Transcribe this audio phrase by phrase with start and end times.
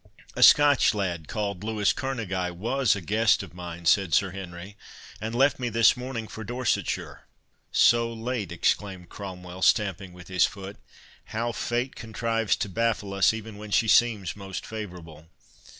[0.35, 4.75] "A Scotch lad, called Louis Kerneguy, was a guest of mine," said Sir Henry,
[5.21, 7.27] "and left me this morning for Dorsetshire."
[7.71, 13.69] "So late!" exclaimed Cromwell, stamping with his foot—"How fate contrives to baffle us, even when
[13.69, 15.27] she seems most favourable!